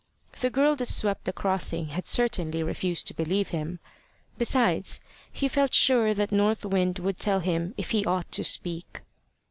[0.39, 3.77] The girl that swept the crossing had certainly refused to believe him.
[4.39, 4.99] Besides,
[5.31, 9.01] he felt sure that North Wind would tell him if he ought to speak.